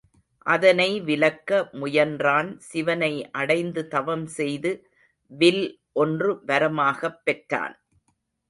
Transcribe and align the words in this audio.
அதனை 0.45 1.01
விலக்க 1.01 1.69
முயன்றான் 1.73 2.57
சிவனை 2.61 3.11
அடைந்து 3.31 3.87
தவம் 3.87 4.25
செய்து 4.37 4.71
வில் 5.31 5.63
ஒன்று 5.95 6.41
வரமாகப் 6.47 7.21
பெற்றான். 7.23 7.77